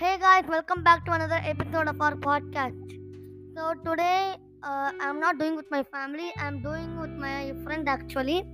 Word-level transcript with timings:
guys, 0.00 0.44
welcome 0.48 0.84
back 0.84 1.04
to 1.04 1.12
another 1.12 1.40
episode 1.44 1.88
of 1.88 2.00
our 2.00 2.14
podcast. 2.14 2.92
So 3.56 3.74
today, 3.84 4.36
uh, 4.62 4.92
I'm 5.00 5.18
not 5.18 5.38
doing 5.38 5.56
with 5.56 5.66
my 5.72 5.82
family. 5.82 6.32
I'm 6.38 6.62
doing 6.62 7.00
with 7.00 7.10
my 7.10 7.52
friend 7.64 7.88
actually. 7.88 8.46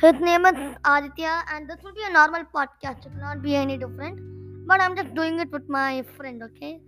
His 0.00 0.14
name 0.20 0.46
is 0.46 0.76
Aditya, 0.84 1.44
and 1.52 1.70
this 1.70 1.76
will 1.84 1.92
be 1.92 2.02
a 2.08 2.12
normal 2.12 2.42
podcast. 2.52 3.06
It 3.06 3.12
will 3.14 3.20
not 3.20 3.40
be 3.40 3.54
any 3.54 3.76
different. 3.78 4.18
But 4.66 4.80
I'm 4.80 4.96
just 4.96 5.14
doing 5.14 5.38
it 5.38 5.52
with 5.52 5.68
my 5.68 6.02
friend. 6.16 6.42
Okay. 6.42 6.80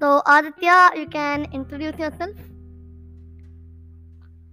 So 0.00 0.22
Aditya, 0.26 0.90
you 0.96 1.06
can 1.06 1.46
introduce 1.52 1.96
yourself. 1.96 2.36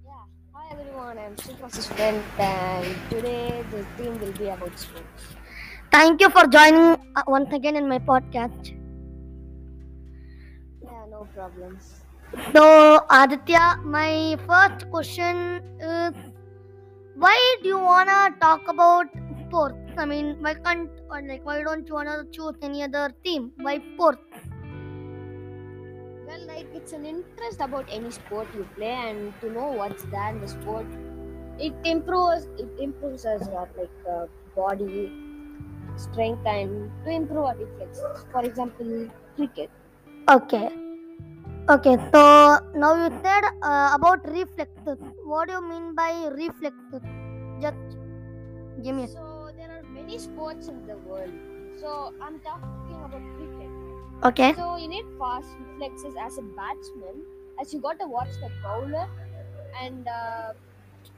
Yeah, 0.06 0.26
hi 0.54 0.68
everyone, 0.74 1.18
I'm 1.18 1.36
Sripras's 1.38 1.88
friend 1.88 2.22
and 2.38 2.96
today 3.10 3.64
the 3.72 3.84
theme 3.98 4.20
will 4.20 4.32
be 4.34 4.50
about 4.50 4.78
sports. 4.78 5.34
Thank 5.92 6.22
you 6.22 6.30
for 6.30 6.46
joining 6.46 6.98
uh, 7.16 7.24
once 7.28 7.52
again 7.52 7.76
in 7.76 7.90
my 7.90 8.00
podcast. 8.00 8.78
Yeah, 11.22 11.48
no 11.48 11.60
problems. 11.60 12.06
So 12.54 13.06
Aditya, 13.10 13.78
my 13.84 14.38
first 14.48 14.90
question 14.90 15.62
is 15.80 16.14
why 17.16 17.58
do 17.62 17.70
you 17.70 17.80
wanna 17.80 18.36
talk 18.42 18.68
about 18.68 19.08
sports? 19.48 19.78
I 19.98 20.06
mean, 20.06 20.38
why 20.42 20.56
can't 20.56 20.90
or 21.10 21.22
like 21.22 21.46
why 21.46 21.64
don't 21.64 21.88
you 21.88 21.94
wanna 21.96 22.26
choose 22.32 22.56
any 22.62 22.84
other 22.84 23.12
theme? 23.24 23.52
Why 23.60 23.80
sports? 23.94 24.24
Well, 26.26 26.48
like 26.48 26.68
it's 26.74 26.94
an 26.94 27.06
interest 27.06 27.62
about 27.62 27.88
any 27.90 28.12
sport 28.12 28.54
you 28.54 28.66
play 28.76 28.92
and 29.10 29.40
to 29.42 29.50
know 29.52 29.72
what's 29.72 30.04
there 30.06 30.30
in 30.30 30.40
the 30.40 30.48
sport. 30.48 30.88
It 31.58 31.76
improves 31.84 32.48
it 32.58 32.72
improves 32.80 33.26
us 33.26 33.48
our 33.50 33.70
like 33.78 33.92
uh, 34.10 34.28
body 34.56 35.12
strength 35.96 36.46
and 36.46 36.92
to 37.06 37.12
improve 37.12 37.46
our 37.46 37.56
reflexes. 37.58 38.26
For 38.32 38.44
example, 38.44 39.10
cricket. 39.36 39.72
Okay. 40.30 40.70
Okay, 41.70 41.96
so 42.12 42.58
now 42.76 42.96
you 42.96 43.10
said 43.24 43.44
uh, 43.62 43.92
about 43.94 44.28
reflexes. 44.30 44.98
What 45.24 45.48
do 45.48 45.54
you 45.54 45.62
mean 45.62 45.96
by 45.96 46.30
reflexes? 46.36 47.02
Just 47.62 47.78
give 48.84 48.96
me 48.96 49.04
a 49.04 49.08
So 49.08 49.52
there 49.56 49.70
are 49.70 49.84
many 49.84 50.18
sports 50.18 50.68
in 50.68 50.86
the 50.88 50.98
world. 50.98 51.32
So 51.80 52.14
I'm 52.20 52.40
talking 52.40 52.96
about 53.06 53.22
cricket. 53.38 53.70
Okay. 54.24 54.54
So 54.56 54.76
you 54.78 54.88
need 54.88 55.06
fast 55.20 55.48
reflexes 55.60 56.16
as 56.20 56.38
a 56.40 56.42
batsman, 56.42 57.24
as 57.62 57.74
you 57.74 57.80
got 57.80 58.00
to 58.00 58.08
watch 58.08 58.32
the 58.42 58.50
bowler 58.64 59.08
and 59.80 60.08
uh, 60.08 60.54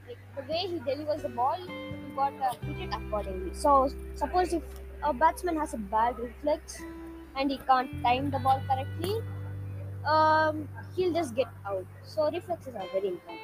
like 0.06 0.18
the 0.36 0.42
way 0.52 0.66
he 0.68 0.78
delivers 0.78 1.22
the 1.22 1.30
ball, 1.30 1.58
you 1.58 2.14
got 2.14 2.32
to 2.38 2.66
hit 2.66 2.88
it 2.88 2.94
accordingly. 2.94 3.54
So 3.54 3.90
suppose 4.14 4.52
if 4.52 4.62
a 5.02 5.12
batsman 5.12 5.56
has 5.56 5.74
a 5.74 5.78
bad 5.78 6.18
reflex 6.18 6.80
and 7.34 7.50
he 7.50 7.58
can't 7.58 7.90
time 8.02 8.30
the 8.30 8.38
ball 8.38 8.62
correctly, 8.68 9.14
um, 10.06 10.68
he'll 10.96 11.12
just 11.12 11.34
get 11.34 11.48
out. 11.66 11.86
So 12.02 12.30
reflexes 12.30 12.74
are 12.74 12.86
very 12.92 13.08
important. 13.08 13.40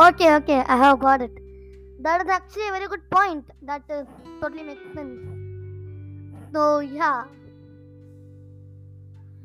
Okay, 0.00 0.34
okay, 0.36 0.62
I 0.66 0.76
have 0.76 1.00
got 1.00 1.22
it. 1.22 1.32
That 2.00 2.22
is 2.22 2.28
actually 2.28 2.68
a 2.68 2.72
very 2.72 2.88
good 2.88 3.08
point. 3.10 3.44
That 3.62 3.82
is 3.88 4.06
totally 4.40 4.62
makes 4.62 4.82
sense. 4.94 5.20
So 6.52 6.80
yeah. 6.80 7.24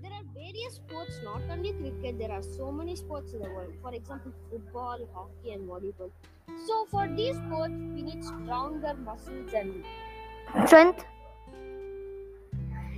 There 0.02 0.12
are 0.12 0.24
various 0.34 0.76
sports, 0.76 1.20
not 1.24 1.42
only 1.50 1.74
cricket. 1.74 2.20
There 2.20 2.32
are 2.32 2.42
so 2.42 2.72
many 2.72 2.96
sports 2.96 3.34
in 3.34 3.40
the 3.42 3.50
world. 3.50 3.74
For 3.82 3.94
example, 3.94 4.32
football, 4.50 5.00
hockey, 5.14 5.54
and 5.54 5.68
volleyball. 5.70 6.12
So 6.68 6.86
for 6.90 7.08
these 7.08 7.36
sports, 7.36 7.74
we 7.74 8.02
need 8.04 8.24
stronger 8.24 8.94
muscles 9.04 9.54
and 9.54 9.84
Strength? 10.66 11.06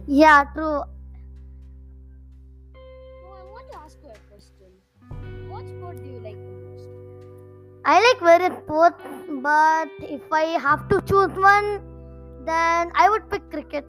Yeah, 0.06 0.46
true. 0.54 0.84
Sport 5.70 6.04
do 6.04 6.10
you 6.10 6.20
like 6.20 6.36
the 6.36 6.52
most? 6.52 6.90
I 7.86 8.00
like 8.06 8.20
various 8.22 8.58
sports, 8.64 9.04
but 9.44 9.90
if 10.00 10.22
I 10.32 10.44
have 10.68 10.88
to 10.90 11.02
choose 11.02 11.32
one, 11.36 11.82
then 12.46 12.92
I 12.96 13.10
would 13.10 13.30
pick 13.30 13.50
cricket. 13.52 13.88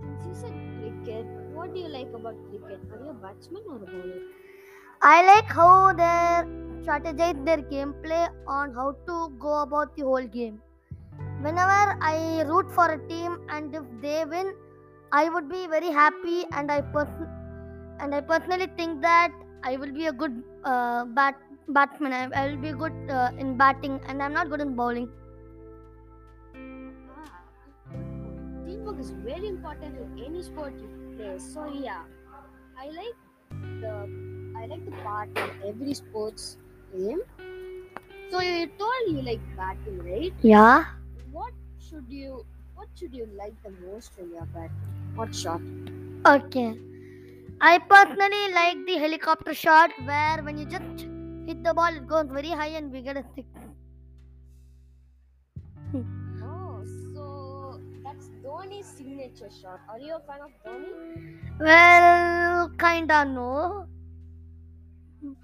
Since 0.00 0.26
you 0.26 0.34
said 0.34 0.54
cricket, 0.78 1.26
what 1.52 1.74
do 1.74 1.80
you 1.80 1.88
like 1.88 2.12
about 2.14 2.36
cricket? 2.48 2.80
Are 2.92 2.98
you 3.04 3.10
a 3.10 3.14
batsman 3.14 3.62
or 3.68 3.76
a 3.76 3.86
bowler? 3.86 4.20
I 5.02 5.26
like 5.26 5.46
how 5.46 5.92
they 5.92 6.48
strategize 6.82 7.44
their 7.44 7.58
gameplay 7.58 8.28
on 8.46 8.74
how 8.74 8.92
to 9.06 9.30
go 9.38 9.62
about 9.62 9.96
the 9.96 10.02
whole 10.02 10.26
game. 10.26 10.60
Whenever 11.40 11.98
I 12.00 12.42
root 12.46 12.70
for 12.70 12.90
a 12.90 13.08
team 13.08 13.38
and 13.48 13.74
if 13.74 13.82
they 14.00 14.24
win, 14.24 14.54
I 15.12 15.28
would 15.28 15.48
be 15.48 15.66
very 15.66 15.90
happy 15.90 16.44
and 16.52 16.70
I 16.70 16.80
person 16.80 17.28
and 18.00 18.14
I 18.14 18.20
personally 18.20 18.68
think 18.76 19.00
that 19.02 19.32
I 19.62 19.76
will 19.76 19.92
be 19.92 20.06
a 20.06 20.12
good 20.12 20.42
uh, 20.64 21.04
bat 21.04 21.36
batsman. 21.68 22.12
I, 22.12 22.24
I 22.42 22.46
will 22.50 22.56
be 22.58 22.72
good 22.72 22.92
uh, 23.10 23.30
in 23.38 23.56
batting 23.56 24.00
and 24.08 24.22
I'm 24.22 24.32
not 24.32 24.50
good 24.50 24.60
in 24.60 24.74
bowling. 24.74 25.08
Ah, 26.54 27.42
teamwork 28.66 28.98
is 29.00 29.10
very 29.10 29.48
important 29.48 29.96
in 29.96 30.24
any 30.24 30.42
sport 30.42 30.72
you 30.80 30.88
play. 31.16 31.38
So 31.38 31.66
yeah, 31.66 32.02
I 32.78 32.86
like 32.86 33.16
the 33.80 33.94
I 34.56 34.66
like 34.66 34.84
the 34.84 34.96
part 35.02 35.28
of 35.36 35.50
every 35.64 35.94
sports 35.94 36.56
game. 36.96 37.20
So 38.30 38.40
you 38.40 38.66
told 38.78 39.08
you 39.08 39.22
like 39.22 39.40
batting, 39.56 39.98
right? 40.04 40.32
Yeah. 40.42 40.84
What 41.30 41.52
should 41.78 42.06
you 42.08 42.44
what 42.74 42.88
should 42.94 43.14
you 43.14 43.28
like 43.36 43.54
the 43.62 43.72
most 43.86 44.12
when 44.16 44.30
you're 44.32 44.48
batting? 44.54 44.88
What 45.14 45.34
shot? 45.34 45.60
Okay. 46.26 46.78
I 47.64 47.78
personally 47.78 48.52
like 48.52 48.84
the 48.86 48.98
helicopter 48.98 49.54
shot 49.54 49.90
where 50.04 50.42
when 50.42 50.58
you 50.58 50.64
just 50.64 51.06
hit 51.46 51.62
the 51.62 51.72
ball, 51.72 51.94
it 51.94 52.08
goes 52.08 52.26
very 52.28 52.48
high 52.50 52.72
and 52.78 52.90
we 52.90 53.02
get 53.02 53.16
a 53.16 53.24
six. 53.36 53.46
Oh, 56.44 56.82
so 57.14 57.80
that's 58.02 58.30
Dhoni's 58.44 58.86
signature 58.86 59.48
shot. 59.60 59.78
Are 59.88 60.00
you 60.00 60.16
a 60.16 60.20
fan 60.26 60.40
of 60.40 60.50
Dhoni? 60.66 60.90
Well, 61.60 62.70
kinda 62.70 63.24
no. 63.26 63.86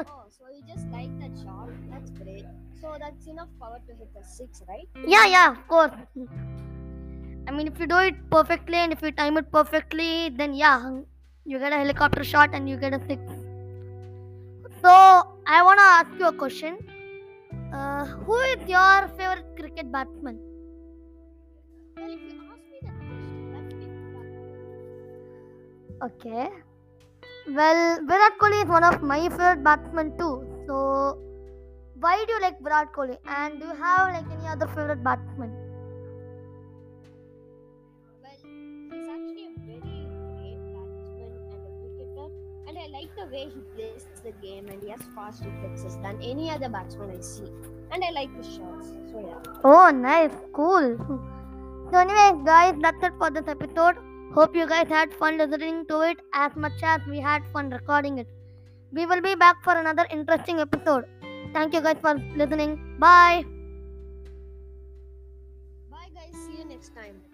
oh, 0.00 0.24
so 0.28 0.48
you 0.52 0.62
just 0.66 0.88
like 0.88 1.16
that 1.20 1.30
shot. 1.44 1.68
That's 1.88 2.10
great. 2.10 2.46
So 2.80 2.96
that's 2.98 3.28
enough 3.28 3.48
power 3.60 3.78
to 3.86 3.94
hit 3.94 4.12
the 4.12 4.24
six, 4.24 4.64
right? 4.68 4.88
Yeah, 5.06 5.26
yeah, 5.26 5.52
of 5.52 5.68
course. 5.68 5.92
I 7.46 7.52
mean, 7.52 7.68
if 7.68 7.78
you 7.78 7.86
do 7.86 7.98
it 7.98 8.28
perfectly 8.28 8.74
and 8.74 8.92
if 8.92 9.02
you 9.02 9.12
time 9.12 9.36
it 9.36 9.52
perfectly, 9.52 10.30
then 10.30 10.54
yeah, 10.54 11.00
you 11.48 11.58
get 11.58 11.72
a 11.72 11.76
helicopter 11.76 12.22
shot 12.24 12.50
and 12.52 12.68
you 12.68 12.76
get 12.76 12.92
a 12.94 13.00
six. 13.08 13.22
So, 14.82 14.90
I 15.46 15.62
want 15.62 15.78
to 15.78 15.82
ask 15.82 16.18
you 16.18 16.26
a 16.28 16.32
question. 16.32 16.78
Uh, 17.72 18.06
who 18.06 18.36
is 18.52 18.68
your 18.68 19.08
favorite 19.16 19.46
cricket 19.56 19.90
batsman? 19.92 20.38
Well, 21.96 22.10
if 22.12 22.20
you 22.22 22.32
ask 22.50 22.62
me 22.70 22.80
that 22.84 22.96
question, 23.06 23.38
Okay. 26.02 26.48
Well, 27.48 28.00
Virat 28.06 28.38
Kohli 28.40 28.62
is 28.64 28.68
one 28.68 28.84
of 28.84 29.02
my 29.02 29.28
favorite 29.28 29.64
batsmen 29.64 30.16
too. 30.18 30.46
So, 30.66 31.18
why 31.94 32.24
do 32.24 32.32
you 32.34 32.40
like 32.40 32.60
Virat 32.62 32.92
Kohli? 32.92 33.18
And 33.26 33.60
do 33.60 33.66
you 33.66 33.74
have 33.74 34.14
like 34.14 34.30
any 34.30 34.46
other 34.46 34.68
favorite 34.68 35.02
batsman? 35.02 35.67
And 42.78 42.94
I 42.94 42.98
like 42.98 43.14
the 43.16 43.26
way 43.26 43.48
he 43.54 43.60
plays 43.74 44.06
the 44.22 44.32
game 44.46 44.66
and 44.68 44.82
he 44.82 44.90
has 44.90 45.00
fast 45.14 45.44
reflexes 45.44 45.96
than 45.96 46.20
any 46.22 46.50
other 46.50 46.68
batsman 46.68 47.10
I 47.10 47.20
see. 47.20 47.44
And 47.90 48.04
I 48.04 48.10
like 48.10 48.34
his 48.36 48.46
shots. 48.46 48.88
So 49.10 49.20
yeah. 49.20 49.52
Oh, 49.64 49.90
nice, 49.90 50.32
cool. 50.52 50.96
So, 51.90 51.98
anyway, 51.98 52.44
guys, 52.44 52.74
that's 52.80 53.02
it 53.02 53.12
for 53.18 53.30
this 53.30 53.48
episode. 53.48 53.96
Hope 54.34 54.54
you 54.54 54.66
guys 54.66 54.88
had 54.88 55.12
fun 55.12 55.38
listening 55.38 55.86
to 55.86 56.02
it 56.02 56.18
as 56.34 56.54
much 56.54 56.82
as 56.82 57.00
we 57.08 57.18
had 57.18 57.42
fun 57.52 57.70
recording 57.70 58.18
it. 58.18 58.28
We 58.92 59.06
will 59.06 59.22
be 59.22 59.34
back 59.34 59.62
for 59.64 59.74
another 59.74 60.06
interesting 60.10 60.60
episode. 60.60 61.04
Thank 61.52 61.74
you 61.74 61.80
guys 61.80 61.96
for 62.00 62.14
listening. 62.36 62.96
Bye. 62.98 63.44
Bye 65.90 66.08
guys. 66.14 66.34
See 66.34 66.58
you 66.58 66.64
next 66.66 66.94
time. 66.94 67.27